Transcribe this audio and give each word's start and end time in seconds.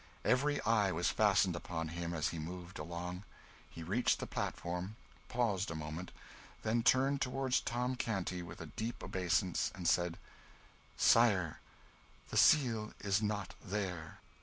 Every 0.25 0.59
eye 0.63 0.91
was 0.91 1.11
fastened 1.11 1.55
upon 1.55 1.89
him 1.89 2.11
as 2.11 2.29
he 2.29 2.39
moved 2.39 2.79
along. 2.79 3.23
He 3.69 3.83
reached 3.83 4.17
the 4.17 4.25
platform, 4.25 4.95
paused 5.29 5.69
a 5.69 5.75
moment, 5.75 6.11
then 6.63 6.83
moved 6.97 7.21
toward 7.21 7.55
Tom 7.65 7.95
Canty 7.95 8.41
with 8.41 8.59
a 8.61 8.65
deep 8.75 9.03
obeisance, 9.03 9.69
and 9.75 9.87
said 9.87 10.17
"Sire, 10.97 11.59
the 12.31 12.37
Seal 12.37 12.95
is 13.01 13.21
not 13.21 13.53
there!" 13.63 14.21